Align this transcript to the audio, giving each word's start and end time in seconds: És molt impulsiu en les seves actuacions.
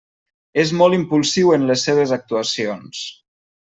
És 0.63 0.71
molt 0.79 0.97
impulsiu 0.99 1.53
en 1.59 1.69
les 1.71 1.87
seves 1.91 2.17
actuacions. 2.21 3.07